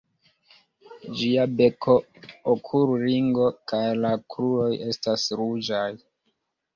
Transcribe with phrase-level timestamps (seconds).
[1.17, 1.97] Ĝia beko,
[2.53, 5.85] okulringo kaj la kruroj estas ruĝaj.